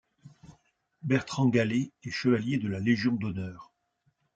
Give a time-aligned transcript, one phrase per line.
[1.03, 3.71] Bertrand Gallet est chevalier de la Légion d'honneur.